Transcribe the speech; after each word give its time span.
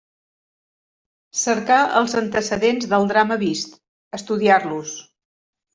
Cercar 1.43 1.77
els 2.01 2.17
antecedents 2.23 2.91
del 2.95 3.09
drama 3.13 3.41
vist, 3.47 3.81
estudiar-los 4.21 5.01